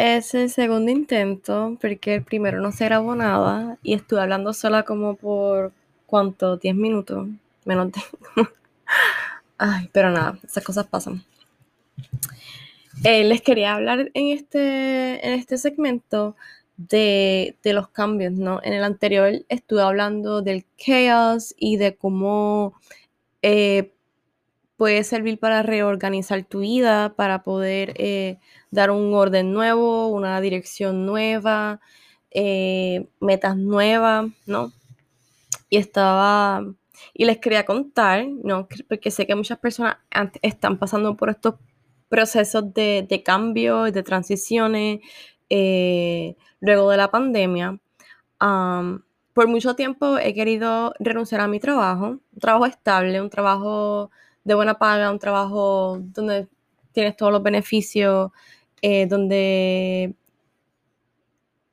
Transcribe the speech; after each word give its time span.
es 0.00 0.34
el 0.34 0.50
segundo 0.50 0.90
intento 0.90 1.76
porque 1.80 2.16
el 2.16 2.22
primero 2.22 2.60
no 2.60 2.72
se 2.72 2.86
grabó 2.86 3.14
nada 3.14 3.78
y 3.82 3.94
estuve 3.94 4.20
hablando 4.20 4.52
sola 4.52 4.84
como 4.84 5.14
por 5.16 5.72
¿cuánto? 6.06 6.56
10 6.56 6.74
minutos. 6.74 7.28
Menos 7.64 7.92
de... 7.92 8.00
Ay, 9.58 9.88
pero 9.92 10.10
nada, 10.10 10.38
esas 10.42 10.64
cosas 10.64 10.86
pasan. 10.86 11.22
Eh, 13.04 13.24
les 13.24 13.40
quería 13.42 13.74
hablar 13.74 14.10
en 14.14 14.36
este, 14.36 15.26
en 15.26 15.34
este 15.34 15.56
segmento 15.56 16.36
de, 16.76 17.56
los 17.64 17.88
cambios, 17.88 18.32
¿no? 18.32 18.60
En 18.62 18.72
el 18.72 18.84
anterior 18.84 19.32
estuve 19.48 19.82
hablando 19.82 20.42
del 20.42 20.64
chaos 20.76 21.54
y 21.58 21.76
de 21.76 21.94
cómo 21.94 22.74
eh, 23.42 23.92
puede 24.80 25.04
servir 25.04 25.38
para 25.38 25.62
reorganizar 25.62 26.42
tu 26.44 26.60
vida, 26.60 27.12
para 27.14 27.42
poder 27.42 27.92
eh, 27.98 28.38
dar 28.70 28.90
un 28.90 29.12
orden 29.12 29.52
nuevo, 29.52 30.06
una 30.06 30.40
dirección 30.40 31.04
nueva, 31.04 31.80
metas 33.20 33.58
nuevas, 33.58 34.30
¿no? 34.46 34.72
Y 35.68 35.76
estaba, 35.76 36.64
y 37.12 37.26
les 37.26 37.36
quería 37.40 37.66
contar, 37.66 38.26
¿no? 38.42 38.68
Porque 38.88 39.10
sé 39.10 39.26
que 39.26 39.34
muchas 39.34 39.58
personas 39.58 39.98
están 40.40 40.78
pasando 40.78 41.14
por 41.14 41.28
estos 41.28 41.56
procesos 42.08 42.72
de, 42.72 43.06
de 43.06 43.22
cambio, 43.22 43.82
de 43.92 44.02
transiciones, 44.02 45.00
eh, 45.50 46.36
luego 46.60 46.90
de 46.90 46.96
la 46.96 47.10
pandemia. 47.10 47.78
por 48.38 49.46
mucho 49.46 49.74
tiempo 49.76 50.16
he 50.16 50.32
querido 50.32 50.94
renunciar 50.98 51.42
a 51.42 51.48
mi 51.48 51.60
trabajo, 51.60 52.06
un 52.32 52.40
trabajo 52.40 52.64
estable, 52.64 53.20
un 53.20 53.28
trabajo 53.28 54.10
de 54.44 54.54
buena 54.54 54.78
paga, 54.78 55.10
un 55.10 55.18
trabajo 55.18 55.98
donde 56.00 56.48
tienes 56.92 57.16
todos 57.16 57.32
los 57.32 57.42
beneficios, 57.42 58.30
eh, 58.82 59.06
donde 59.06 60.14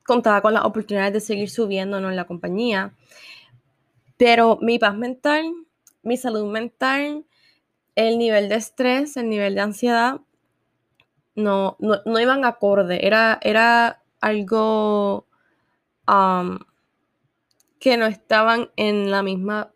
contaba 0.06 0.42
con 0.42 0.54
las 0.54 0.66
oportunidades 0.66 1.14
de 1.14 1.20
seguir 1.20 1.50
subiendo 1.50 1.98
en 1.98 2.16
la 2.16 2.26
compañía. 2.26 2.94
Pero 4.18 4.58
mi 4.62 4.80
paz 4.80 4.96
mental, 4.96 5.46
mi 6.02 6.18
salud 6.18 6.52
mental, 6.52 7.26
el 7.96 8.18
nivel 8.18 8.50
de 8.50 8.56
estrés, 8.56 9.18
el 9.18 9.30
nivel 9.30 9.56
de 9.56 9.62
ansiedad, 9.62 10.22
no, 11.36 11.78
no, 11.80 12.20
iban 12.20 12.46
acorde. 12.46 13.06
Era, 13.06 13.40
era 13.44 14.02
algo 14.22 15.28
que 17.80 17.98
no 17.98 18.06
estaban 18.06 18.70
en 18.76 19.12
la 19.12 19.22
misma 19.24 19.72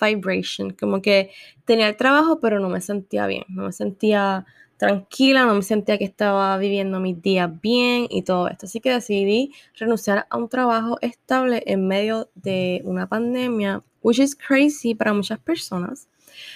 vibration. 0.00 0.70
Como 0.70 1.02
que 1.02 1.30
tenía 1.64 1.88
el 1.88 1.96
trabajo, 1.96 2.40
pero 2.40 2.60
no 2.60 2.68
me 2.68 2.80
sentía 2.80 3.26
bien. 3.26 3.44
No 3.48 3.64
me 3.64 3.72
sentía 3.72 4.46
tranquila, 4.78 5.44
no 5.44 5.54
me 5.54 5.62
sentía 5.62 5.98
que 5.98 6.04
estaba 6.04 6.56
viviendo 6.56 7.00
mis 7.00 7.20
días 7.20 7.50
bien 7.60 8.06
y 8.08 8.22
todo 8.22 8.48
esto. 8.48 8.66
Así 8.66 8.80
que 8.80 8.90
decidí 8.90 9.52
renunciar 9.74 10.26
a 10.30 10.36
un 10.36 10.48
trabajo 10.48 10.98
estable 11.02 11.62
en 11.66 11.86
medio 11.86 12.30
de 12.34 12.80
una 12.84 13.08
pandemia, 13.08 13.82
which 14.02 14.20
is 14.20 14.36
crazy 14.36 14.94
para 14.94 15.12
muchas 15.12 15.38
personas. 15.40 16.08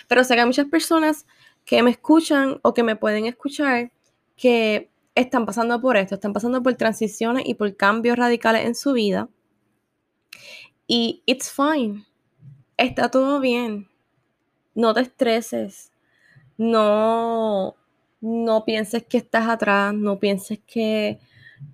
Pero 0.08 0.24
sé 0.24 0.34
que 0.34 0.40
hay 0.40 0.46
muchas 0.46 0.66
personas 0.66 1.26
que 1.64 1.82
me 1.82 1.90
escuchan 1.90 2.60
o 2.62 2.72
que 2.72 2.82
me 2.82 2.96
pueden 2.96 3.26
escuchar 3.26 3.92
que 4.36 4.90
están 5.14 5.44
pasando 5.44 5.80
por 5.80 5.96
esto, 5.96 6.14
están 6.14 6.32
pasando 6.32 6.62
por 6.62 6.74
transiciones 6.74 7.44
y 7.46 7.54
por 7.54 7.76
cambios 7.76 8.16
radicales 8.16 8.64
en 8.66 8.74
su 8.74 8.92
vida. 8.92 9.28
Y 10.86 11.22
it's 11.26 11.50
fine. 11.50 12.04
Está 12.82 13.10
todo 13.10 13.38
bien. 13.38 13.88
No 14.74 14.92
te 14.94 15.02
estreses. 15.02 15.92
No 16.58 17.76
no 18.22 18.64
pienses 18.64 19.04
que 19.04 19.18
estás 19.18 19.48
atrás, 19.48 19.92
no 19.94 20.18
pienses 20.20 20.60
que, 20.66 21.18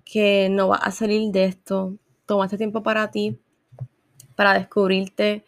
que 0.03 0.49
no 0.49 0.69
vas 0.69 0.81
a 0.83 0.91
salir 0.91 1.31
de 1.31 1.45
esto. 1.45 1.95
Toma 2.25 2.45
este 2.45 2.57
tiempo 2.57 2.83
para 2.83 3.11
ti, 3.11 3.39
para 4.35 4.55
descubrirte, 4.55 5.45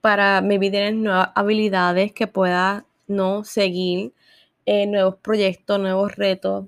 para 0.00 0.40
tienes 0.70 0.94
nuevas 0.94 1.30
habilidades 1.34 2.12
que 2.12 2.28
puedas 2.28 2.84
no 3.08 3.44
seguir, 3.44 4.14
eh, 4.66 4.86
nuevos 4.86 5.16
proyectos, 5.16 5.80
nuevos 5.80 6.16
retos. 6.16 6.66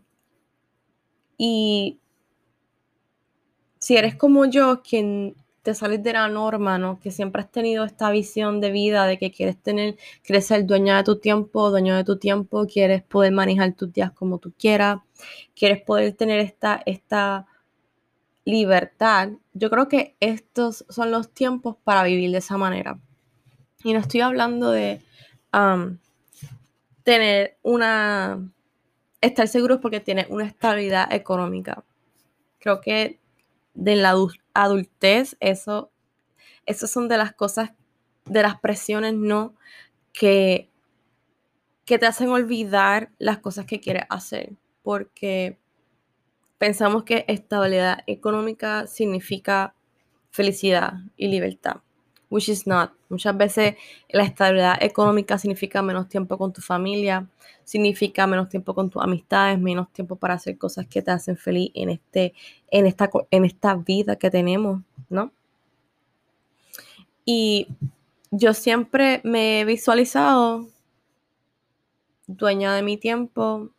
Y 1.36 2.00
si 3.78 3.96
eres 3.96 4.16
como 4.16 4.44
yo, 4.46 4.82
quien 4.82 5.36
te 5.62 5.74
sales 5.74 6.02
de 6.02 6.12
la 6.12 6.28
norma, 6.28 6.78
¿no? 6.78 6.98
Que 7.00 7.10
siempre 7.10 7.42
has 7.42 7.50
tenido 7.50 7.84
esta 7.84 8.10
visión 8.10 8.60
de 8.60 8.70
vida 8.70 9.06
de 9.06 9.18
que 9.18 9.30
quieres 9.30 9.56
tener, 9.60 9.96
quieres 10.22 10.46
ser 10.46 10.64
dueña 10.66 10.96
de 10.98 11.04
tu 11.04 11.18
tiempo, 11.18 11.70
dueño 11.70 11.96
de 11.96 12.04
tu 12.04 12.18
tiempo, 12.18 12.66
quieres 12.66 13.02
poder 13.02 13.32
manejar 13.32 13.72
tus 13.74 13.92
días 13.92 14.12
como 14.12 14.38
tú 14.38 14.52
quieras, 14.58 15.00
quieres 15.54 15.82
poder 15.82 16.14
tener 16.14 16.40
esta, 16.40 16.82
esta 16.86 17.46
libertad. 18.44 19.30
Yo 19.52 19.68
creo 19.70 19.88
que 19.88 20.16
estos 20.20 20.84
son 20.88 21.10
los 21.10 21.30
tiempos 21.32 21.76
para 21.84 22.02
vivir 22.04 22.30
de 22.30 22.38
esa 22.38 22.56
manera. 22.56 22.98
Y 23.84 23.92
no 23.92 24.00
estoy 24.00 24.20
hablando 24.20 24.70
de 24.70 25.02
tener 27.02 27.58
una, 27.62 28.50
estar 29.20 29.48
seguros 29.48 29.78
porque 29.80 30.00
tienes 30.00 30.26
una 30.30 30.44
estabilidad 30.44 31.12
económica. 31.12 31.84
Creo 32.58 32.80
que 32.80 33.18
de 33.78 33.94
la 33.94 34.12
adultez, 34.54 35.36
eso, 35.38 35.92
esas 36.66 36.90
son 36.90 37.08
de 37.08 37.16
las 37.16 37.32
cosas, 37.32 37.70
de 38.24 38.42
las 38.42 38.58
presiones, 38.58 39.14
¿no? 39.14 39.54
Que, 40.12 40.68
que 41.84 41.98
te 41.98 42.06
hacen 42.06 42.28
olvidar 42.28 43.12
las 43.18 43.38
cosas 43.38 43.66
que 43.66 43.78
quieres 43.78 44.02
hacer, 44.10 44.56
porque 44.82 45.58
pensamos 46.58 47.04
que 47.04 47.24
estabilidad 47.28 48.00
económica 48.08 48.88
significa 48.88 49.74
felicidad 50.30 50.94
y 51.16 51.28
libertad 51.28 51.76
which 52.30 52.48
is 52.48 52.66
not. 52.66 52.92
Muchas 53.08 53.36
veces 53.36 53.74
la 54.10 54.24
estabilidad 54.24 54.82
económica 54.82 55.38
significa 55.38 55.82
menos 55.82 56.08
tiempo 56.08 56.36
con 56.36 56.52
tu 56.52 56.60
familia, 56.60 57.26
significa 57.64 58.26
menos 58.26 58.48
tiempo 58.48 58.74
con 58.74 58.90
tus 58.90 59.02
amistades, 59.02 59.58
menos 59.58 59.92
tiempo 59.92 60.16
para 60.16 60.34
hacer 60.34 60.58
cosas 60.58 60.86
que 60.86 61.02
te 61.02 61.10
hacen 61.10 61.36
feliz 61.36 61.70
en, 61.74 61.90
este, 61.90 62.34
en, 62.70 62.86
esta, 62.86 63.10
en 63.30 63.44
esta 63.44 63.74
vida 63.74 64.16
que 64.16 64.30
tenemos, 64.30 64.82
¿no? 65.08 65.32
Y 67.24 67.68
yo 68.30 68.54
siempre 68.54 69.20
me 69.24 69.60
he 69.60 69.64
visualizado 69.64 70.66
dueña 72.26 72.74
de 72.74 72.82
mi 72.82 72.96
tiempo, 72.96 73.70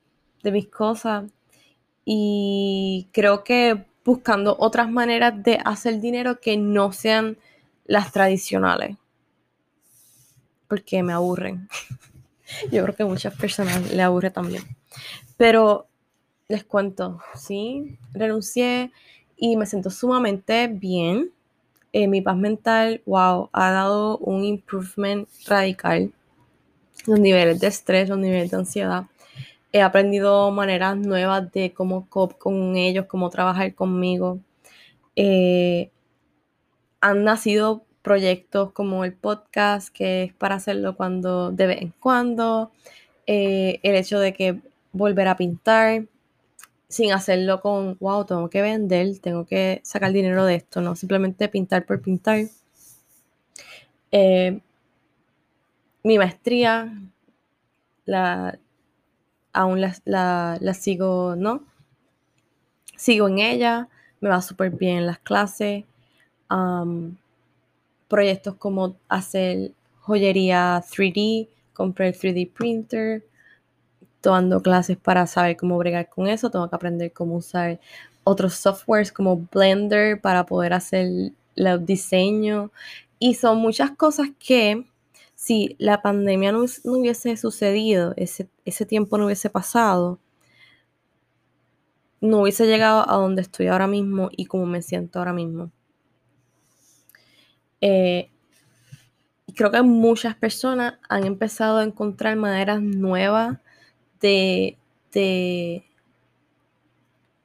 de 0.43 0.51
mis 0.51 0.67
cosas, 0.67 1.25
y 2.05 3.07
creo 3.11 3.43
que 3.43 3.85
buscando 4.03 4.55
otras 4.59 4.89
maneras 4.89 5.43
de 5.43 5.59
hacer 5.63 5.99
dinero 5.99 6.39
que 6.39 6.57
no 6.57 6.91
sean 6.91 7.37
las 7.89 8.11
tradicionales. 8.11 8.95
Porque 10.67 11.01
me 11.01 11.11
aburren. 11.11 11.67
Yo 12.71 12.83
creo 12.83 12.95
que 12.95 13.03
muchas 13.03 13.35
personas 13.35 13.91
le 13.91 14.01
aburre 14.03 14.29
también. 14.29 14.63
Pero 15.37 15.87
les 16.47 16.63
cuento, 16.63 17.19
sí, 17.33 17.97
renuncié 18.13 18.91
y 19.37 19.57
me 19.57 19.65
siento 19.65 19.89
sumamente 19.89 20.67
bien. 20.67 21.31
Eh, 21.91 22.07
mi 22.07 22.21
paz 22.21 22.37
mental, 22.37 23.01
wow, 23.07 23.49
ha 23.51 23.71
dado 23.71 24.19
un 24.19 24.43
improvement 24.43 25.27
radical. 25.47 26.13
Los 27.07 27.19
niveles 27.19 27.59
de 27.59 27.67
estrés, 27.67 28.07
los 28.07 28.19
niveles 28.19 28.51
de 28.51 28.57
ansiedad. 28.57 29.05
He 29.71 29.81
aprendido 29.81 30.51
maneras 30.51 30.95
nuevas 30.95 31.51
de 31.51 31.73
cómo 31.73 32.07
cop 32.07 32.37
con 32.37 32.75
ellos, 32.75 33.07
cómo 33.07 33.31
trabajar 33.31 33.73
conmigo. 33.73 34.39
Eh, 35.15 35.89
han 37.01 37.23
nacido 37.23 37.83
proyectos 38.09 38.71
como 38.71 39.05
el 39.05 39.13
podcast, 39.13 39.89
que 39.89 40.23
es 40.23 40.33
para 40.33 40.55
hacerlo 40.55 40.95
cuando 40.95 41.51
de 41.51 41.67
vez 41.67 41.81
en 41.83 41.93
cuando, 41.99 42.71
eh, 43.27 43.79
el 43.83 43.93
hecho 43.93 44.19
de 44.19 44.33
que 44.33 44.61
volver 44.93 45.27
a 45.27 45.37
pintar 45.37 46.05
sin 46.87 47.11
hacerlo 47.11 47.61
con, 47.61 47.97
wow, 47.99 48.25
tengo 48.25 48.49
que 48.49 48.63
vender, 48.63 49.19
tengo 49.19 49.45
que 49.45 49.79
sacar 49.83 50.11
dinero 50.11 50.43
de 50.45 50.55
esto, 50.55 50.81
no 50.81 50.95
simplemente 50.95 51.49
pintar 51.49 51.85
por 51.85 52.01
pintar. 52.01 52.45
Eh, 54.11 54.59
mi 56.01 56.17
maestría, 56.17 56.91
la, 58.05 58.57
aún 59.53 59.81
la, 59.81 60.57
la, 60.59 60.73
sigo, 60.73 61.35
¿no? 61.37 61.63
Sigo 62.97 63.27
en 63.27 63.37
ella, 63.37 63.87
me 64.19 64.29
va 64.29 64.41
súper 64.41 64.71
bien 64.71 64.97
en 64.97 65.05
las 65.05 65.19
clases 65.19 65.83
proyectos 68.09 68.55
como 68.55 68.97
hacer 69.07 69.73
joyería 70.01 70.83
3D, 70.85 71.47
compré 71.73 72.09
el 72.09 72.15
3D 72.15 72.51
printer, 72.51 73.25
tomando 74.21 74.61
clases 74.61 74.97
para 74.97 75.27
saber 75.27 75.55
cómo 75.57 75.77
bregar 75.77 76.09
con 76.09 76.27
eso, 76.27 76.51
tengo 76.51 76.69
que 76.69 76.75
aprender 76.75 77.13
cómo 77.13 77.35
usar 77.35 77.79
otros 78.23 78.55
softwares 78.55 79.11
como 79.11 79.37
Blender 79.51 80.19
para 80.19 80.45
poder 80.45 80.73
hacer 80.73 81.31
los 81.55 81.85
diseños 81.85 82.71
y 83.19 83.35
son 83.35 83.59
muchas 83.59 83.91
cosas 83.91 84.29
que 84.39 84.85
si 85.35 85.75
la 85.79 86.01
pandemia 86.01 86.51
no, 86.51 86.65
hubiese 86.83 87.37
sucedido, 87.37 88.13
ese, 88.17 88.49
ese 88.65 88.85
tiempo 88.85 89.17
no 89.17 89.25
hubiese 89.25 89.49
pasado, 89.49 90.19
no 92.21 92.41
hubiese 92.41 92.65
llegado 92.67 93.09
a 93.09 93.15
donde 93.15 93.41
estoy 93.41 93.67
ahora 93.67 93.87
mismo 93.87 94.29
y 94.35 94.45
como 94.45 94.65
me 94.65 94.81
siento 94.81 95.19
ahora 95.19 95.33
mismo. 95.33 95.71
Eh, 97.81 98.29
creo 99.55 99.71
que 99.71 99.81
muchas 99.81 100.35
personas 100.35 100.95
han 101.09 101.25
empezado 101.25 101.79
a 101.79 101.83
encontrar 101.83 102.35
maneras 102.35 102.81
nuevas 102.81 103.57
de, 104.21 104.77
de, 105.13 105.83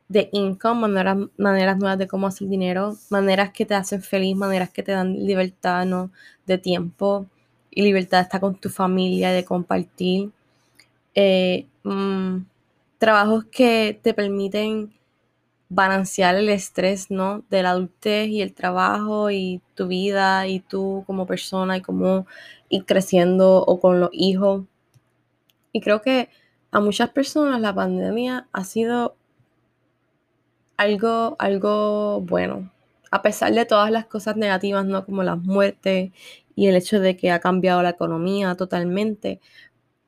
de 0.08 0.28
income, 0.32 0.82
maneras, 0.82 1.18
maneras 1.36 1.78
nuevas 1.78 1.98
de 1.98 2.06
cómo 2.08 2.26
hacer 2.26 2.48
dinero, 2.48 2.96
maneras 3.10 3.50
que 3.52 3.66
te 3.66 3.74
hacen 3.74 4.02
feliz, 4.02 4.36
maneras 4.36 4.70
que 4.70 4.82
te 4.82 4.92
dan 4.92 5.26
libertad 5.26 5.86
¿no? 5.86 6.10
de 6.46 6.58
tiempo 6.58 7.26
y 7.70 7.82
libertad 7.82 8.18
de 8.18 8.22
estar 8.24 8.40
con 8.40 8.56
tu 8.56 8.68
familia, 8.70 9.32
de 9.32 9.44
compartir. 9.44 10.30
Eh, 11.14 11.66
mm, 11.84 12.38
trabajos 12.98 13.44
que 13.46 13.98
te 14.02 14.14
permiten 14.14 14.92
balancear 15.68 16.36
el 16.36 16.48
estrés, 16.48 17.10
¿no? 17.10 17.44
De 17.50 17.62
la 17.62 17.70
adultez 17.70 18.28
y 18.28 18.42
el 18.42 18.54
trabajo 18.54 19.30
y 19.30 19.60
tu 19.74 19.88
vida 19.88 20.46
y 20.46 20.60
tú 20.60 21.04
como 21.06 21.26
persona 21.26 21.76
y 21.76 21.82
cómo 21.82 22.26
ir 22.68 22.84
creciendo 22.86 23.64
o 23.64 23.80
con 23.80 24.00
los 24.00 24.10
hijos. 24.12 24.64
Y 25.72 25.80
creo 25.80 26.02
que 26.02 26.28
a 26.70 26.80
muchas 26.80 27.10
personas 27.10 27.60
la 27.60 27.74
pandemia 27.74 28.48
ha 28.52 28.64
sido 28.64 29.16
algo, 30.76 31.36
algo 31.38 32.20
bueno. 32.20 32.70
A 33.10 33.22
pesar 33.22 33.52
de 33.54 33.64
todas 33.64 33.90
las 33.90 34.06
cosas 34.06 34.36
negativas, 34.36 34.84
¿no? 34.84 35.04
Como 35.04 35.22
las 35.22 35.38
muertes 35.38 36.12
y 36.56 36.66
el 36.68 36.76
hecho 36.76 37.00
de 37.00 37.16
que 37.16 37.30
ha 37.30 37.40
cambiado 37.40 37.82
la 37.82 37.90
economía 37.90 38.54
totalmente 38.56 39.40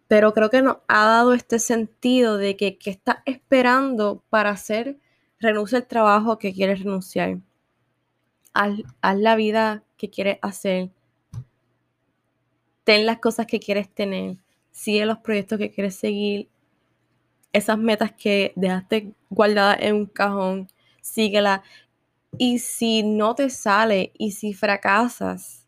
pero 0.09 0.33
creo 0.35 0.51
que 0.51 0.63
nos 0.63 0.79
ha 0.89 1.07
dado 1.07 1.33
este 1.33 1.59
sentido 1.59 2.37
de 2.37 2.57
que, 2.57 2.79
que 2.79 2.91
estás 2.91 3.19
esperando 3.25 4.23
para 4.31 4.51
hacer, 4.51 4.99
renuncia 5.39 5.79
al 5.79 5.87
trabajo 5.87 6.39
que 6.39 6.53
quieres 6.53 6.81
renunciar, 6.81 7.39
haz, 8.53 8.79
la 9.17 9.37
vida 9.37 9.83
que 9.97 10.11
quieres 10.11 10.39
hacer, 10.43 10.91
ten 12.85 13.07
las 13.07 13.19
cosas 13.19 13.47
que 13.47 13.61
quieres 13.61 13.89
tener, 13.89 14.37
sigue 14.71 15.07
los 15.07 15.19
proyectos 15.19 15.59
que 15.59 15.71
quieres 15.71 15.97
seguir, 15.97 16.49
esas 17.53 17.79
metas 17.79 18.13
que 18.13 18.53
dejaste 18.55 19.13
guardadas 19.31 19.79
en 19.81 19.95
un 19.97 20.07
cajón, 20.07 20.69
síguelas. 21.01 21.63
Y 22.39 22.59
si 22.59 23.03
no 23.03 23.35
te 23.35 23.49
sale 23.49 24.13
y 24.19 24.33
si 24.33 24.53
fracasas, 24.53 25.67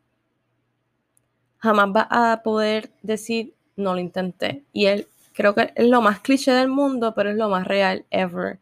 jamás 1.59 1.93
vas 1.93 2.07
a 2.11 2.43
poder 2.45 2.91
decir, 3.03 3.55
no 3.77 3.95
lo 3.95 4.01
intenté. 4.01 4.65
Y 4.73 4.87
él 4.87 5.07
creo 5.33 5.55
que 5.55 5.73
es 5.75 5.87
lo 5.89 6.03
más 6.03 6.21
cliché 6.21 6.53
del 6.53 6.69
mundo, 6.69 7.15
pero 7.15 7.31
es 7.31 7.37
lo 7.37 7.49
más 7.49 7.67
real 7.67 8.05
ever. 8.11 8.59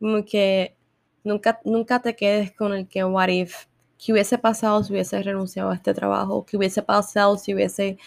Como 0.00 0.24
que 0.24 0.74
nunca, 1.22 1.60
nunca 1.64 2.00
te 2.00 2.16
quedes 2.16 2.52
con 2.52 2.72
el 2.72 2.88
que 2.88 3.04
what 3.04 3.28
if. 3.28 3.66
¿Qué 3.98 4.12
hubiese 4.12 4.38
pasado 4.38 4.82
si 4.82 4.92
hubiese 4.92 5.22
renunciado 5.22 5.70
a 5.70 5.74
este 5.74 5.92
trabajo? 5.94 6.44
¿Qué 6.46 6.56
hubiese 6.56 6.82
pasado 6.82 7.36
si 7.36 7.54
hubiese 7.54 7.98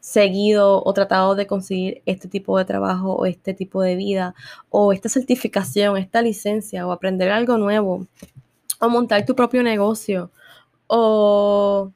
seguido 0.00 0.82
o 0.84 0.92
tratado 0.94 1.34
de 1.34 1.46
conseguir 1.46 2.02
este 2.06 2.28
tipo 2.28 2.56
de 2.56 2.64
trabajo 2.64 3.14
o 3.14 3.26
este 3.26 3.52
tipo 3.52 3.82
de 3.82 3.96
vida 3.96 4.34
o 4.70 4.92
esta 4.92 5.08
certificación, 5.08 5.96
esta 5.98 6.22
licencia 6.22 6.86
o 6.86 6.92
aprender 6.92 7.30
algo 7.30 7.58
nuevo 7.58 8.06
o 8.80 8.88
montar 8.88 9.26
tu 9.26 9.34
propio 9.34 9.62
negocio 9.62 10.30
o 10.86 11.92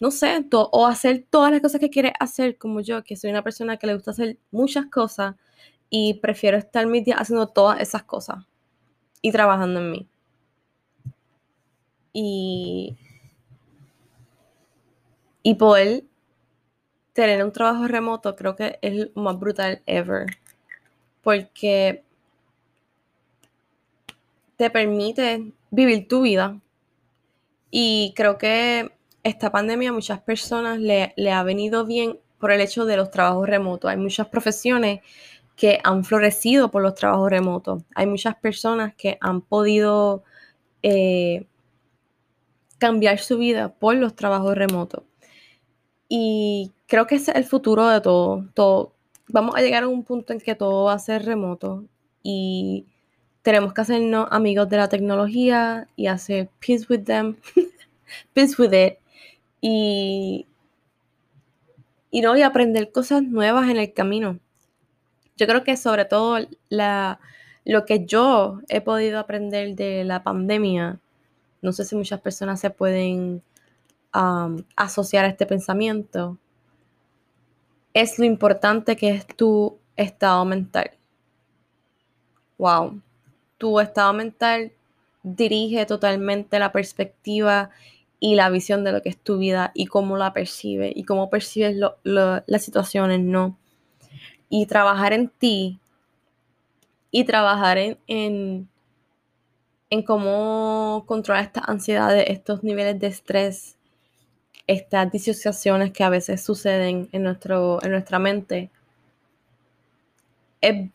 no 0.00 0.10
sé, 0.10 0.44
o 0.50 0.86
hacer 0.88 1.24
todas 1.30 1.52
las 1.52 1.60
cosas 1.60 1.80
que 1.80 1.88
quieres 1.88 2.12
hacer, 2.18 2.58
como 2.58 2.80
yo, 2.80 3.04
que 3.04 3.14
soy 3.14 3.30
una 3.30 3.44
persona 3.44 3.76
que 3.76 3.86
le 3.86 3.94
gusta 3.94 4.10
hacer 4.10 4.36
muchas 4.50 4.86
cosas 4.86 5.36
y 5.94 6.14
prefiero 6.14 6.56
estar 6.56 6.86
mis 6.86 7.04
días 7.04 7.20
haciendo 7.20 7.48
todas 7.48 7.78
esas 7.78 8.02
cosas 8.02 8.46
y 9.20 9.30
trabajando 9.30 9.78
en 9.78 9.90
mí. 9.90 10.08
Y, 12.14 12.96
y 15.42 15.54
poder 15.56 16.04
tener 17.12 17.44
un 17.44 17.52
trabajo 17.52 17.86
remoto 17.86 18.34
creo 18.36 18.56
que 18.56 18.78
es 18.80 19.10
lo 19.14 19.22
más 19.22 19.38
brutal 19.38 19.82
ever. 19.84 20.24
Porque 21.20 22.02
te 24.56 24.70
permite 24.70 25.52
vivir 25.70 26.08
tu 26.08 26.22
vida. 26.22 26.58
Y 27.70 28.14
creo 28.16 28.38
que 28.38 28.92
esta 29.22 29.52
pandemia 29.52 29.90
a 29.90 29.92
muchas 29.92 30.22
personas 30.22 30.78
le, 30.78 31.12
ha 31.30 31.42
venido 31.42 31.84
bien 31.84 32.18
por 32.38 32.50
el 32.50 32.62
hecho 32.62 32.86
de 32.86 32.96
los 32.96 33.10
trabajos 33.10 33.46
remotos. 33.46 33.90
Hay 33.90 33.98
muchas 33.98 34.28
profesiones 34.28 35.00
que 35.56 35.80
han 35.84 36.04
florecido 36.04 36.70
por 36.70 36.82
los 36.82 36.94
trabajos 36.94 37.30
remotos. 37.30 37.82
Hay 37.94 38.06
muchas 38.06 38.36
personas 38.36 38.94
que 38.94 39.18
han 39.20 39.42
podido 39.42 40.24
eh, 40.82 41.46
cambiar 42.78 43.18
su 43.18 43.38
vida 43.38 43.72
por 43.72 43.96
los 43.96 44.16
trabajos 44.16 44.56
remotos. 44.56 45.04
Y 46.08 46.72
creo 46.86 47.06
que 47.06 47.14
es 47.16 47.28
el 47.28 47.44
futuro 47.44 47.88
de 47.88 48.00
todo. 48.00 48.46
todo. 48.54 48.92
Vamos 49.28 49.54
a 49.56 49.60
llegar 49.60 49.84
a 49.84 49.88
un 49.88 50.04
punto 50.04 50.32
en 50.32 50.40
que 50.40 50.54
todo 50.54 50.84
va 50.84 50.94
a 50.94 50.98
ser 50.98 51.24
remoto 51.24 51.84
y 52.22 52.86
tenemos 53.42 53.72
que 53.72 53.80
hacernos 53.80 54.28
amigos 54.30 54.68
de 54.68 54.76
la 54.76 54.88
tecnología 54.88 55.88
y 55.96 56.06
hacer 56.06 56.48
peace 56.60 56.86
with 56.88 57.04
them, 57.04 57.36
peace 58.34 58.60
with 58.60 58.72
it 58.72 58.98
y, 59.60 60.46
y 62.10 62.20
no, 62.20 62.36
y 62.36 62.42
aprender 62.42 62.92
cosas 62.92 63.22
nuevas 63.22 63.70
en 63.70 63.78
el 63.78 63.92
camino. 63.92 64.38
Yo 65.42 65.48
creo 65.48 65.64
que 65.64 65.76
sobre 65.76 66.04
todo 66.04 66.38
lo 67.64 67.84
que 67.84 68.06
yo 68.06 68.60
he 68.68 68.80
podido 68.80 69.18
aprender 69.18 69.74
de 69.74 70.04
la 70.04 70.22
pandemia, 70.22 71.00
no 71.62 71.72
sé 71.72 71.84
si 71.84 71.96
muchas 71.96 72.20
personas 72.20 72.60
se 72.60 72.70
pueden 72.70 73.42
asociar 74.76 75.24
a 75.24 75.28
este 75.28 75.44
pensamiento, 75.44 76.38
es 77.92 78.20
lo 78.20 78.24
importante 78.24 78.94
que 78.94 79.10
es 79.10 79.26
tu 79.26 79.76
estado 79.96 80.44
mental. 80.44 80.92
Wow, 82.56 83.02
tu 83.58 83.80
estado 83.80 84.12
mental 84.12 84.70
dirige 85.24 85.86
totalmente 85.86 86.60
la 86.60 86.70
perspectiva 86.70 87.70
y 88.20 88.36
la 88.36 88.48
visión 88.48 88.84
de 88.84 88.92
lo 88.92 89.02
que 89.02 89.08
es 89.08 89.18
tu 89.18 89.38
vida 89.38 89.72
y 89.74 89.86
cómo 89.86 90.16
la 90.16 90.32
percibe 90.32 90.92
y 90.94 91.02
cómo 91.02 91.30
percibes 91.30 91.76
las 92.04 92.64
situaciones, 92.64 93.18
¿no? 93.18 93.58
Y 94.52 94.66
trabajar 94.66 95.14
en 95.14 95.28
ti 95.28 95.80
y 97.10 97.24
trabajar 97.24 97.78
en, 97.78 97.98
en, 98.06 98.68
en 99.88 100.02
cómo 100.02 101.04
controlar 101.06 101.44
estas 101.44 101.66
ansiedades, 101.68 102.26
estos 102.28 102.62
niveles 102.62 103.00
de 103.00 103.06
estrés, 103.06 103.76
estas 104.66 105.10
disociaciones 105.10 105.92
que 105.92 106.04
a 106.04 106.10
veces 106.10 106.42
suceden 106.42 107.08
en, 107.12 107.22
nuestro, 107.22 107.82
en 107.82 107.92
nuestra 107.92 108.18
mente, 108.18 108.70
es, 110.60 110.90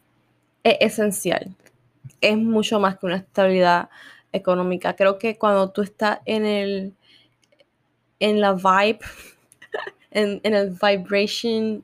es 0.63 0.77
esencial. 0.79 1.55
Es 2.21 2.37
mucho 2.37 2.79
más 2.79 2.99
que 2.99 3.07
una 3.07 3.17
estabilidad 3.17 3.89
económica. 4.33 4.95
Creo 4.95 5.17
que 5.17 5.37
cuando 5.37 5.71
tú 5.71 5.81
estás 5.81 6.19
en 6.25 6.45
el 6.45 6.93
en 8.19 8.41
la 8.41 8.53
vibe, 8.53 8.99
en, 10.11 10.41
el 10.43 10.69
vibration 10.71 11.83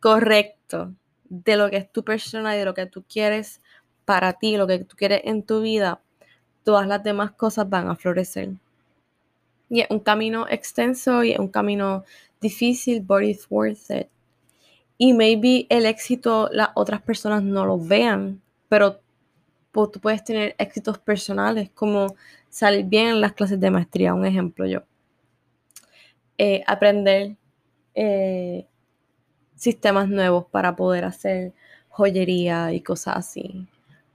correcto 0.00 0.94
de 1.28 1.56
lo 1.56 1.70
que 1.70 1.76
es 1.76 1.92
tu 1.92 2.02
persona 2.02 2.54
y 2.54 2.58
de 2.58 2.64
lo 2.64 2.74
que 2.74 2.86
tú 2.86 3.04
quieres 3.08 3.60
para 4.04 4.32
ti, 4.32 4.56
lo 4.56 4.66
que 4.66 4.80
tú 4.80 4.96
quieres 4.96 5.20
en 5.24 5.44
tu 5.44 5.60
vida, 5.60 6.00
todas 6.64 6.86
las 6.86 7.02
demás 7.02 7.32
cosas 7.32 7.68
van 7.68 7.88
a 7.88 7.94
florecer. 7.94 8.50
Y 9.68 9.82
es 9.82 9.86
un 9.90 10.00
camino 10.00 10.48
extenso 10.48 11.22
y 11.22 11.32
es 11.32 11.38
un 11.38 11.48
camino 11.48 12.04
difícil, 12.40 13.00
but 13.00 13.22
it's 13.22 13.46
worth 13.48 13.90
it. 13.90 14.08
Y 14.98 15.12
maybe 15.12 15.66
el 15.68 15.86
éxito 15.86 16.48
las 16.52 16.70
otras 16.74 17.00
personas 17.00 17.42
no 17.42 17.64
lo 17.64 17.78
vean, 17.78 18.42
pero 18.68 19.00
tú 19.72 20.00
puedes 20.00 20.24
tener 20.24 20.54
éxitos 20.58 20.98
personales 20.98 21.70
como 21.70 22.16
salir 22.48 22.84
bien 22.84 23.06
en 23.08 23.20
las 23.20 23.32
clases 23.32 23.60
de 23.60 23.70
maestría, 23.70 24.12
un 24.12 24.26
ejemplo 24.26 24.66
yo. 24.66 24.82
Eh, 26.36 26.62
aprender 26.66 27.36
eh, 27.94 28.66
sistemas 29.60 30.08
nuevos 30.08 30.46
para 30.46 30.74
poder 30.74 31.04
hacer 31.04 31.52
joyería 31.90 32.72
y 32.72 32.80
cosas 32.80 33.18
así. 33.18 33.68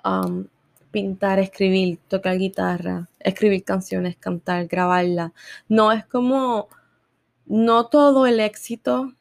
Um, 0.03 0.47
pintar, 0.91 1.39
escribir, 1.39 1.99
tocar 2.07 2.37
guitarra, 2.37 3.09
escribir 3.19 3.63
canciones, 3.63 4.17
cantar, 4.17 4.65
grabarla. 4.67 5.33
No 5.69 5.91
es 5.91 6.03
como, 6.05 6.67
no 7.45 7.87
todo 7.87 8.25
el 8.25 8.39
éxito 8.39 9.13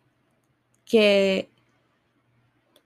que, 0.86 1.50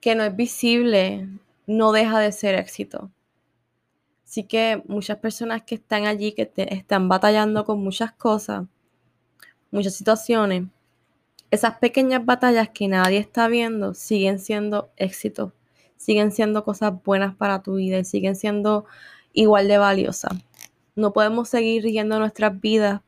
que 0.01 0.15
no 0.15 0.23
es 0.23 0.35
visible 0.35 1.29
no 1.65 1.91
deja 1.93 2.19
de 2.19 2.31
ser 2.33 2.55
éxito. 2.55 3.09
Así 4.25 4.43
que 4.43 4.83
muchas 4.87 5.17
personas 5.17 5.63
que 5.63 5.75
están 5.75 6.07
allí, 6.07 6.33
que 6.33 6.45
te, 6.45 6.73
están 6.73 7.07
batallando 7.07 7.63
con 7.63 7.81
muchas 7.81 8.11
cosas, 8.11 8.65
muchas 9.71 9.95
situaciones, 9.95 10.65
esas 11.51 11.77
pequeñas 11.79 12.25
batallas 12.25 12.69
que 12.69 12.87
nadie 12.87 13.17
está 13.17 13.47
viendo 13.47 13.93
siguen 13.93 14.39
siendo 14.39 14.91
éxitos, 14.97 15.53
siguen 15.97 16.31
siendo 16.31 16.63
cosas 16.63 16.93
buenas 17.03 17.35
para 17.35 17.61
tu 17.63 17.75
vida 17.75 17.99
y 17.99 18.05
siguen 18.05 18.35
siendo 18.35 18.85
igual 19.33 19.67
de 19.67 19.77
valiosas. 19.77 20.33
No 20.95 21.13
podemos 21.13 21.49
seguir 21.49 21.83
rigiendo 21.83 22.19
nuestras 22.19 22.59
vidas 22.59 23.01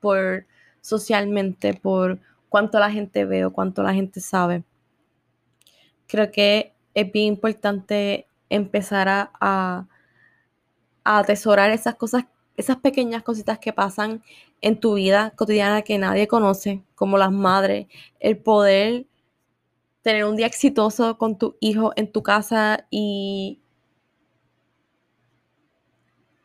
por 0.00 0.46
socialmente, 0.80 1.74
por 1.74 2.20
cuánto 2.48 2.78
la 2.78 2.90
gente 2.90 3.24
ve 3.24 3.44
o 3.46 3.52
cuánto 3.52 3.82
la 3.82 3.94
gente 3.94 4.20
sabe. 4.20 4.62
Creo 6.06 6.30
que 6.30 6.74
es 6.94 7.10
bien 7.10 7.26
importante 7.26 8.28
empezar 8.50 9.08
a, 9.08 9.30
a, 9.40 9.86
atesorar 11.04 11.70
esas 11.70 11.94
cosas, 11.96 12.26
esas 12.56 12.76
pequeñas 12.76 13.22
cositas 13.22 13.58
que 13.58 13.72
pasan 13.72 14.22
en 14.60 14.78
tu 14.78 14.94
vida 14.94 15.32
cotidiana 15.36 15.82
que 15.82 15.98
nadie 15.98 16.28
conoce, 16.28 16.82
como 16.94 17.18
las 17.18 17.32
madres, 17.32 17.86
el 18.20 18.38
poder 18.38 19.06
tener 20.02 20.24
un 20.24 20.36
día 20.36 20.46
exitoso 20.46 21.16
con 21.18 21.38
tu 21.38 21.56
hijo 21.60 21.92
en 21.96 22.12
tu 22.12 22.22
casa 22.22 22.86
y, 22.90 23.60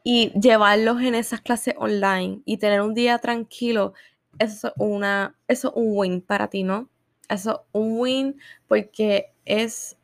y 0.03 0.31
llevarlos 0.39 1.01
en 1.01 1.13
esas 1.13 1.41
clases 1.41 1.75
online 1.77 2.41
y 2.45 2.57
tener 2.57 2.81
un 2.81 2.93
día 2.93 3.19
tranquilo, 3.19 3.93
eso 4.39 4.69
es, 4.69 4.73
una, 4.77 5.35
eso 5.47 5.69
es 5.69 5.73
un 5.75 5.97
win 5.97 6.21
para 6.21 6.47
ti, 6.47 6.63
¿no? 6.63 6.89
Eso 7.27 7.51
es 7.51 7.57
un 7.73 7.99
win 7.99 8.39
porque 8.67 9.33
es, 9.45 9.97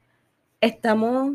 estamos 0.61 1.31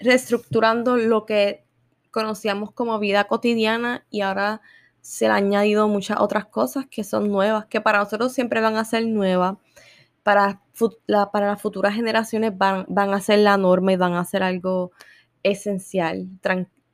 reestructurando 0.00 0.96
lo 0.96 1.26
que 1.26 1.62
conocíamos 2.10 2.72
como 2.72 2.98
vida 2.98 3.24
cotidiana 3.24 4.04
y 4.10 4.22
ahora 4.22 4.60
se 5.00 5.26
le 5.26 5.32
han 5.32 5.46
añadido 5.46 5.88
muchas 5.88 6.18
otras 6.20 6.46
cosas 6.46 6.86
que 6.90 7.04
son 7.04 7.30
nuevas, 7.30 7.66
que 7.66 7.80
para 7.80 7.98
nosotros 7.98 8.32
siempre 8.32 8.60
van 8.60 8.76
a 8.76 8.84
ser 8.84 9.06
nuevas, 9.06 9.56
para, 10.22 10.60
para 11.32 11.48
las 11.48 11.62
futuras 11.62 11.94
generaciones 11.94 12.56
van, 12.56 12.84
van, 12.88 13.14
a 13.14 13.20
ser 13.20 13.38
la 13.40 13.56
norma 13.56 13.92
y 13.92 13.96
van 13.96 14.14
a 14.14 14.24
ser 14.24 14.42
algo 14.42 14.92
esencial, 15.42 16.28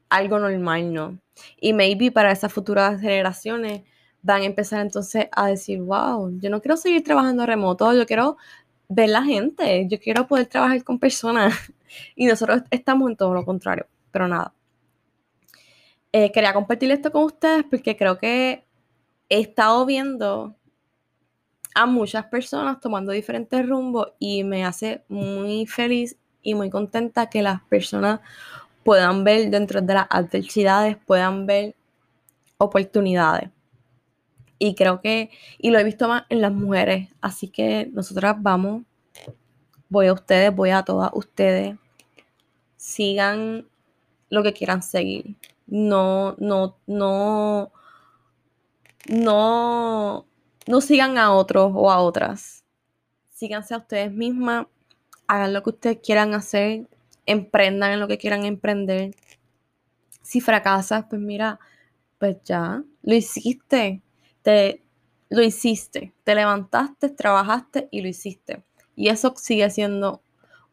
algo 0.08 0.38
normal, 0.38 0.92
¿no? 0.92 1.18
Y 1.61 1.73
maybe 1.73 2.12
para 2.12 2.30
esas 2.30 2.52
futuras 2.52 3.00
generaciones 3.00 3.82
van 4.23 4.42
a 4.42 4.44
empezar 4.46 4.80
entonces 4.80 5.28
a 5.32 5.49
decir, 5.49 5.80
wow, 5.80 6.38
yo 6.38 6.50
no 6.50 6.61
quiero 6.61 6.76
seguir 6.76 7.02
trabajando 7.02 7.46
remoto, 7.46 7.92
yo 7.92 8.06
quiero 8.06 8.37
ver 8.88 9.11
la 9.11 9.23
gente, 9.23 9.87
yo 9.88 9.99
quiero 10.00 10.26
poder 10.26 10.46
trabajar 10.46 10.82
con 10.85 10.99
personas. 10.99 11.54
y 12.16 12.26
nosotros 12.26 12.62
estamos 12.70 13.11
en 13.11 13.16
todo 13.16 13.35
lo 13.35 13.44
contrario, 13.44 13.87
pero 14.11 14.28
nada. 14.28 14.52
Eh, 16.18 16.32
quería 16.32 16.54
compartir 16.54 16.90
esto 16.90 17.12
con 17.12 17.25
ustedes 17.25 17.62
porque 17.68 17.94
creo 17.94 18.16
que 18.16 18.64
he 19.28 19.38
estado 19.38 19.85
viendo 19.85 20.56
a 21.75 21.85
muchas 21.85 22.25
personas 22.25 22.80
tomando 22.80 23.12
diferentes 23.12 23.68
rumbos 23.68 24.14
y 24.18 24.42
me 24.42 24.64
hace 24.64 25.04
muy 25.11 25.66
feliz 25.66 26.16
y 26.40 26.54
muy 26.54 26.70
contenta 26.70 27.28
que 27.28 27.42
las 27.42 27.61
personas 27.64 28.20
puedan 28.82 29.25
ver 29.25 29.50
dentro 29.50 29.82
de 29.82 29.92
las 29.92 30.06
adversidades, 30.08 30.96
puedan 30.96 31.44
ver 31.44 31.75
oportunidades. 32.56 33.50
Y 34.58 34.75
creo 34.75 35.02
que, 35.02 35.28
y 35.58 35.68
lo 35.68 35.78
he 35.78 35.85
visto 35.85 36.08
más 36.08 36.25
en 36.30 36.40
las 36.40 36.52
mujeres, 36.52 37.11
así 37.20 37.49
que 37.49 37.90
nosotras 37.92 38.37
vamos, 38.38 38.85
voy 39.90 40.06
a 40.06 40.14
ustedes, 40.14 40.56
voy 40.56 40.70
a 40.70 40.82
todas 40.82 41.11
ustedes, 41.12 41.76
sigan 42.78 43.66
lo 44.30 44.42
que 44.42 44.54
quieran 44.54 44.82
seguir. 44.82 45.37
No, 45.66 46.37
no, 46.38 46.78
no, 46.87 47.73
no, 49.08 50.26
no 50.66 50.80
sigan 50.80 51.18
a 51.18 51.32
otros 51.32 51.73
o 51.75 51.90
a 51.90 52.00
otras. 52.00 52.64
Síganse 53.30 53.75
a 53.75 53.78
ustedes 53.78 54.12
mismas, 54.12 54.66
hagan 55.26 55.52
lo 55.52 55.62
que 55.62 55.70
ustedes 55.70 55.99
quieran 56.02 56.35
hacer, 56.35 56.88
emprendan 57.26 57.92
en 57.92 58.00
lo 58.00 58.08
que 58.08 58.18
quieran 58.18 58.44
emprender. 58.44 59.14
Si 60.23 60.40
fracasas, 60.40 61.06
pues 61.08 61.20
mira, 61.20 61.58
pues 62.18 62.37
ya, 62.44 62.82
lo 63.02 63.14
hiciste, 63.14 64.02
te, 64.42 64.82
lo 65.28 65.42
hiciste, 65.42 66.14
te 66.25 66.35
levantaste, 66.35 67.11
trabajaste 67.11 67.88
y 67.90 68.00
lo 68.00 68.08
hiciste. 68.08 68.64
Y 68.94 69.08
eso 69.08 69.35
sigue 69.37 69.68
siendo 69.70 70.23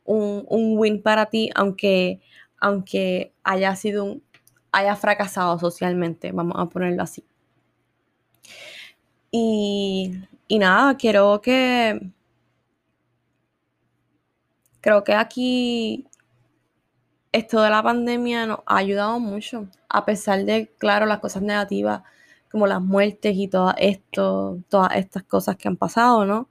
un, 0.06 0.46
win 0.78 1.02
para 1.02 1.28
ti, 1.28 1.50
aunque, 1.56 2.22
aunque 2.60 3.34
haya 3.44 3.76
sido 3.76 4.06
un, 4.06 4.24
haya 4.74 4.96
fracasado 4.98 5.58
socialmente, 5.60 6.32
vamos 6.34 6.56
a 6.60 6.66
ponerlo 6.68 7.04
así. 7.04 7.26
Y, 9.32 10.14
y 10.48 10.60
nada, 10.60 10.96
quiero 10.98 11.42
que 11.42 12.12
creo 14.82 15.04
que 15.04 15.14
aquí 15.14 16.08
esto 17.32 17.62
de 17.62 17.70
la 17.70 17.82
pandemia 17.82 18.46
nos 18.46 18.60
ha 18.66 18.78
ayudado 18.78 19.20
mucho, 19.20 19.68
a 19.90 20.06
pesar 20.06 20.46
de, 20.46 20.72
claro, 20.78 21.06
las 21.06 21.20
cosas 21.20 21.42
negativas 21.42 22.04
como 22.52 22.68
las 22.68 22.82
muertes 22.82 23.36
y 23.36 23.48
todo 23.48 23.74
esto, 23.78 24.60
todas 24.70 24.96
estas 24.96 25.24
cosas 25.24 25.56
que 25.58 25.68
han 25.68 25.78
pasado, 25.78 26.26
¿no? 26.26 26.50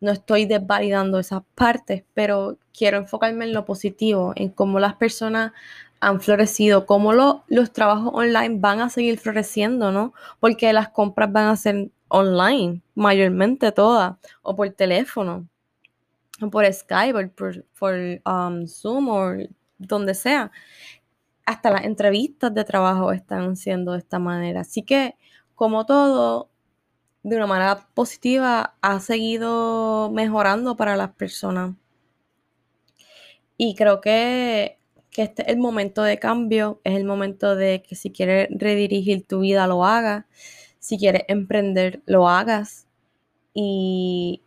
No 0.00 0.12
estoy 0.12 0.46
desvalidando 0.46 1.18
esas 1.18 1.42
partes, 1.54 2.04
pero 2.14 2.58
quiero 2.72 2.98
enfocarme 2.98 3.44
en 3.46 3.52
lo 3.52 3.64
positivo, 3.66 4.32
en 4.36 4.50
cómo 4.50 4.80
las 4.80 4.94
personas 4.94 5.52
han 6.00 6.20
florecido, 6.20 6.86
cómo 6.86 7.12
los 7.12 7.72
trabajos 7.72 8.10
online 8.14 8.58
van 8.58 8.80
a 8.80 8.90
seguir 8.90 9.18
floreciendo, 9.18 9.92
¿no? 9.92 10.12
Porque 10.40 10.72
las 10.72 10.90
compras 10.90 11.32
van 11.32 11.48
a 11.48 11.56
ser 11.56 11.90
online, 12.08 12.82
mayormente 12.94 13.72
todas, 13.72 14.16
o 14.42 14.54
por 14.54 14.68
teléfono, 14.70 15.48
o 16.40 16.50
por 16.50 16.70
Skype, 16.72 17.24
o 17.24 17.30
por, 17.30 17.64
por 17.78 17.94
um, 18.24 18.66
Zoom, 18.66 19.08
o 19.08 19.32
donde 19.78 20.14
sea. 20.14 20.50
Hasta 21.44 21.70
las 21.70 21.84
entrevistas 21.84 22.52
de 22.54 22.64
trabajo 22.64 23.12
están 23.12 23.56
siendo 23.56 23.92
de 23.92 23.98
esta 23.98 24.18
manera. 24.18 24.62
Así 24.62 24.82
que, 24.82 25.16
como 25.54 25.86
todo, 25.86 26.50
de 27.22 27.36
una 27.36 27.46
manera 27.46 27.88
positiva, 27.94 28.76
ha 28.80 29.00
seguido 29.00 30.10
mejorando 30.12 30.76
para 30.76 30.96
las 30.96 31.12
personas. 31.12 31.74
Y 33.56 33.74
creo 33.74 34.00
que, 34.00 34.78
que 35.16 35.22
este 35.22 35.42
es 35.44 35.48
el 35.48 35.58
momento 35.58 36.02
de 36.02 36.18
cambio, 36.18 36.78
es 36.84 36.94
el 36.94 37.06
momento 37.06 37.56
de 37.56 37.82
que 37.82 37.96
si 37.96 38.10
quieres 38.10 38.48
redirigir 38.50 39.26
tu 39.26 39.40
vida, 39.40 39.66
lo 39.66 39.82
hagas. 39.86 40.26
Si 40.78 40.98
quieres 40.98 41.22
emprender, 41.28 42.02
lo 42.06 42.28
hagas. 42.28 42.86
Y, 43.54 44.42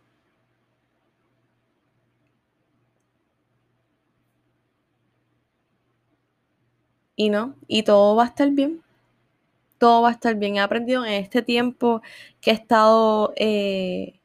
y 7.16 7.30
no, 7.30 7.56
y 7.68 7.82
todo 7.82 8.14
va 8.16 8.24
a 8.24 8.26
estar 8.28 8.50
bien. 8.50 8.80
Todo 9.78 10.02
va 10.02 10.10
a 10.10 10.12
estar 10.12 10.36
bien. 10.36 10.56
He 10.56 10.60
aprendido 10.60 11.04
en 11.04 11.14
este 11.14 11.42
tiempo 11.42 12.02
que 12.40 12.52
he 12.52 12.54
estado, 12.54 13.32
eh, 13.36 14.20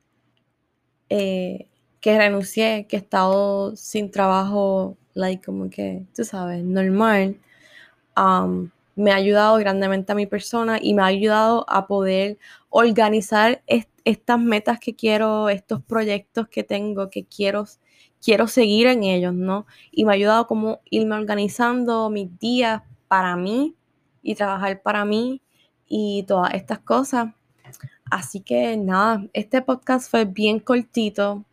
eh, 1.10 1.68
que 2.02 2.18
renuncié, 2.18 2.86
que 2.88 2.98
he 2.98 3.00
estado 3.00 3.76
sin 3.76 4.12
trabajo, 4.12 4.98
like, 5.16 5.44
como 5.44 5.70
que, 5.70 6.06
tú 6.16 6.24
sabes, 6.24 6.64
normal. 6.64 7.38
Um, 8.16 8.70
me 8.96 9.12
ha 9.12 9.16
ayudado 9.16 9.58
grandemente 9.58 10.12
a 10.12 10.16
mi 10.16 10.28
persona 10.28 10.78
y 10.82 10.94
me 10.94 11.02
ha 11.02 11.08
ayudado 11.08 11.66
a 11.68 11.88
poder 11.88 12.38
organizar 12.70 13.62
estas 14.06 14.40
metas 14.40 14.80
que 14.80 14.96
quiero, 14.96 15.50
estos 15.50 15.82
proyectos 15.84 16.48
que 16.48 16.64
tengo, 16.64 17.10
que 17.10 17.26
quiero 17.26 17.66
quiero 18.26 18.48
seguir 18.48 18.88
en 18.88 19.04
ellos, 19.04 19.36
¿no? 19.36 19.68
Y 19.92 20.04
me 20.04 20.12
ha 20.12 20.16
ayudado 20.16 20.48
como 20.48 20.80
irme 20.90 21.16
organizando 21.16 22.10
mis 22.10 22.38
días 22.40 22.82
para 23.08 23.36
mí 23.36 23.76
y 24.24 24.34
trabajar 24.34 24.82
para 24.82 25.06
mí 25.06 25.44
y 25.88 26.24
todas 26.24 26.56
estas 26.56 26.80
cosas. 26.80 27.28
Así 28.10 28.40
que 28.40 28.78
nada, 28.78 29.24
este 29.34 29.62
podcast 29.62 30.10
fue 30.10 30.26
bien 30.26 30.60
cortito. 30.60 31.46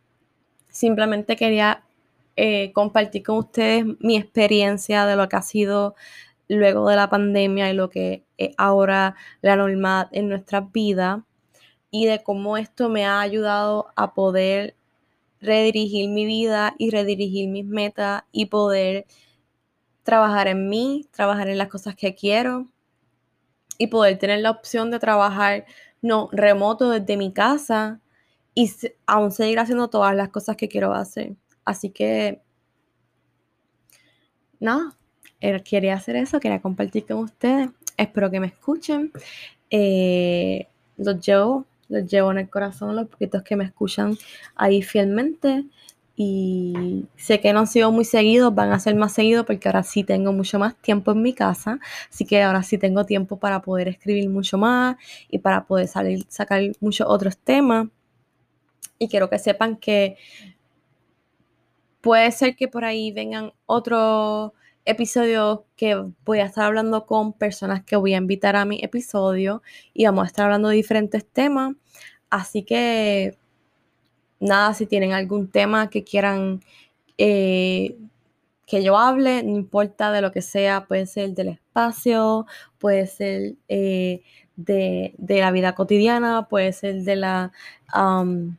Simplemente 0.69 1.35
quería 1.35 1.83
eh, 2.35 2.71
compartir 2.73 3.23
con 3.23 3.37
ustedes 3.37 3.85
mi 3.99 4.17
experiencia 4.17 5.05
de 5.05 5.15
lo 5.15 5.29
que 5.29 5.35
ha 5.35 5.41
sido 5.41 5.95
luego 6.47 6.89
de 6.89 6.95
la 6.95 7.09
pandemia 7.09 7.69
y 7.69 7.73
lo 7.73 7.89
que 7.89 8.25
es 8.37 8.53
ahora 8.57 9.15
la 9.41 9.55
normal 9.55 10.09
en 10.11 10.29
nuestras 10.29 10.71
vidas 10.71 11.21
y 11.91 12.05
de 12.07 12.23
cómo 12.23 12.57
esto 12.57 12.89
me 12.89 13.05
ha 13.05 13.21
ayudado 13.21 13.87
a 13.95 14.13
poder 14.13 14.75
redirigir 15.41 16.09
mi 16.09 16.25
vida 16.25 16.73
y 16.77 16.89
redirigir 16.89 17.49
mis 17.49 17.65
metas 17.65 18.23
y 18.31 18.47
poder 18.47 19.05
trabajar 20.03 20.47
en 20.47 20.69
mí, 20.69 21.07
trabajar 21.11 21.49
en 21.49 21.57
las 21.57 21.67
cosas 21.69 21.95
que 21.95 22.15
quiero 22.15 22.67
y 23.77 23.87
poder 23.87 24.17
tener 24.17 24.39
la 24.39 24.51
opción 24.51 24.91
de 24.91 24.99
trabajar 24.99 25.65
no 26.01 26.29
remoto 26.31 26.89
desde 26.89 27.17
mi 27.17 27.31
casa 27.33 28.01
y 28.55 28.71
aún 29.07 29.31
seguir 29.31 29.59
haciendo 29.59 29.89
todas 29.89 30.15
las 30.15 30.29
cosas 30.29 30.57
que 30.57 30.67
quiero 30.67 30.93
hacer. 30.93 31.35
Así 31.65 31.89
que, 31.89 32.41
nada, 34.59 34.95
quería 35.63 35.95
hacer 35.95 36.15
eso, 36.15 36.39
quería 36.39 36.61
compartir 36.61 37.05
con 37.05 37.17
ustedes. 37.17 37.69
Espero 37.97 38.31
que 38.31 38.39
me 38.39 38.47
escuchen. 38.47 39.11
Eh, 39.69 40.67
los 40.97 41.19
llevo, 41.25 41.65
los 41.89 42.05
llevo 42.05 42.31
en 42.31 42.39
el 42.39 42.49
corazón, 42.49 42.95
los 42.95 43.07
poquitos 43.07 43.43
que 43.43 43.55
me 43.55 43.65
escuchan 43.65 44.17
ahí 44.55 44.81
fielmente. 44.81 45.65
Y 46.15 47.05
sé 47.15 47.39
que 47.39 47.53
no 47.53 47.59
han 47.59 47.67
sido 47.67 47.91
muy 47.91 48.05
seguidos, 48.05 48.53
van 48.53 48.71
a 48.71 48.79
ser 48.79 48.95
más 48.95 49.13
seguidos 49.13 49.47
porque 49.47 49.67
ahora 49.67 49.81
sí 49.81 50.03
tengo 50.03 50.31
mucho 50.31 50.59
más 50.59 50.75
tiempo 50.75 51.11
en 51.11 51.23
mi 51.23 51.33
casa. 51.33 51.79
Así 52.09 52.25
que 52.25 52.41
ahora 52.43 52.61
sí 52.61 52.77
tengo 52.77 53.05
tiempo 53.05 53.37
para 53.39 53.61
poder 53.61 53.87
escribir 53.87 54.29
mucho 54.29 54.57
más 54.59 54.95
y 55.29 55.39
para 55.39 55.65
poder 55.65 55.87
salir, 55.87 56.23
sacar 56.29 56.61
muchos 56.79 57.07
otros 57.09 57.37
temas. 57.37 57.87
Y 58.99 59.07
quiero 59.07 59.29
que 59.29 59.39
sepan 59.39 59.75
que 59.77 60.17
puede 62.03 62.31
ser 62.33 62.57
que 62.57 62.67
por 62.67 62.83
ahí 62.83 63.13
vengan 63.13 63.53
otros 63.65 64.51
episodios 64.83 65.61
que 65.77 65.95
voy 66.25 66.39
a 66.39 66.45
estar 66.45 66.65
hablando 66.65 67.05
con 67.05 67.31
personas 67.31 67.81
que 67.85 67.95
voy 67.95 68.13
a 68.13 68.17
invitar 68.17 68.57
a 68.57 68.65
mi 68.65 68.83
episodio 68.83 69.63
y 69.93 70.03
vamos 70.03 70.25
a 70.25 70.27
estar 70.27 70.45
hablando 70.45 70.67
de 70.67 70.75
diferentes 70.75 71.25
temas. 71.25 71.75
Así 72.29 72.63
que 72.63 73.37
nada, 74.41 74.73
si 74.73 74.85
tienen 74.85 75.13
algún 75.13 75.49
tema 75.49 75.89
que 75.89 76.03
quieran 76.03 76.59
eh, 77.17 77.95
que 78.67 78.83
yo 78.83 78.97
hable, 78.97 79.41
no 79.43 79.55
importa 79.55 80.11
de 80.11 80.21
lo 80.21 80.33
que 80.33 80.41
sea, 80.41 80.85
puede 80.85 81.05
ser 81.05 81.33
del 81.33 81.49
espacio, 81.49 82.45
puede 82.79 83.07
ser 83.07 83.55
eh, 83.69 84.23
de, 84.57 85.15
la 85.17 85.51
vida 85.51 85.73
cotidiana, 85.73 86.49
puede 86.49 86.73
ser 86.73 87.03
de 87.03 87.15
la 87.15 87.51
um, 87.95 88.57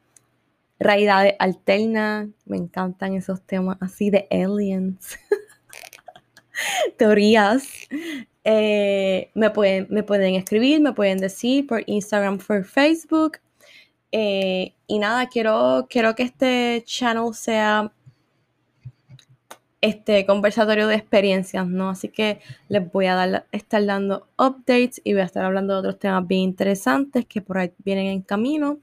realidad 0.79 1.35
alterna, 1.39 2.29
me 2.45 2.57
encantan 2.57 3.15
esos 3.15 3.43
temas 3.43 3.77
así 3.81 4.11
de 4.11 4.27
aliens, 4.31 5.19
teorías. 6.97 7.67
Eh, 8.45 9.31
me, 9.35 9.51
pueden, 9.51 9.87
me 9.91 10.03
pueden 10.03 10.35
escribir, 10.35 10.81
me 10.81 10.93
pueden 10.93 11.19
decir 11.19 11.67
por 11.67 11.83
Instagram, 11.87 12.39
por 12.39 12.65
Facebook. 12.65 13.39
Eh, 14.13 14.75
y 14.87 14.99
nada, 14.99 15.27
quiero, 15.29 15.87
quiero 15.89 16.15
que 16.15 16.25
este 16.25 16.83
channel 16.85 17.35
sea 17.35 17.93
este 19.81 20.25
conversatorio 20.25 20.87
de 20.87 20.95
experiencias, 20.95 21.67
¿no? 21.67 21.91
Así 21.91 22.09
que 22.09 22.41
les 22.69 22.91
voy 22.91 23.05
a 23.07 23.15
dar, 23.15 23.47
estar 23.53 23.85
dando 23.85 24.29
updates 24.39 25.01
y 25.05 25.13
voy 25.13 25.21
a 25.21 25.27
estar 25.27 25.45
hablando 25.45 25.75
de 25.75 25.81
otros 25.81 25.99
temas 25.99 26.27
bien 26.27 26.41
interesantes 26.41 27.27
que 27.27 27.43
por 27.43 27.59
ahí 27.59 27.73
vienen 27.85 28.07
en 28.07 28.23
camino. 28.23 28.79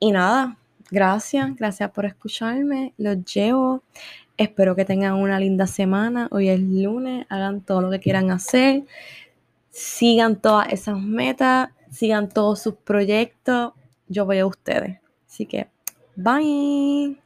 Y 0.00 0.10
nada, 0.10 0.58
gracias, 0.90 1.56
gracias 1.56 1.90
por 1.90 2.06
escucharme, 2.06 2.94
los 2.98 3.24
llevo. 3.24 3.82
Espero 4.36 4.76
que 4.76 4.84
tengan 4.84 5.14
una 5.14 5.40
linda 5.40 5.66
semana. 5.66 6.28
Hoy 6.30 6.48
es 6.48 6.60
lunes, 6.60 7.26
hagan 7.28 7.60
todo 7.62 7.82
lo 7.82 7.90
que 7.90 8.00
quieran 8.00 8.30
hacer. 8.30 8.84
Sigan 9.70 10.36
todas 10.36 10.72
esas 10.72 10.98
metas, 10.98 11.70
sigan 11.90 12.28
todos 12.28 12.60
sus 12.60 12.74
proyectos 12.74 13.72
yo 14.08 14.26
voy 14.26 14.38
a 14.38 14.46
ustedes. 14.46 14.98
Así 15.26 15.46
que, 15.46 15.68
bye. 16.16 17.16